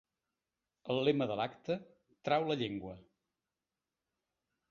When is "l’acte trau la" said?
1.41-2.57